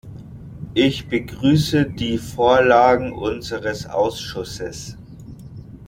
Ich 0.73 1.09
begrüße 1.09 1.85
die 1.85 2.17
Vorlagen 2.17 3.13
unseres 3.13 3.85
Ausschusses. 3.85 4.97